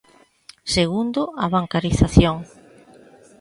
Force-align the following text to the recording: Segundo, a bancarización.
Segundo, 0.75 1.21
a 1.43 1.45
bancarización. 1.55 2.35